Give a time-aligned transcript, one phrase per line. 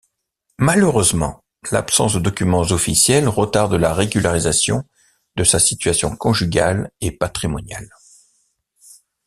[0.57, 4.83] Malheureusement, l'absence de documents officiels retarde la régularisation
[5.35, 7.91] de sa situation conjugale et patrimoniale.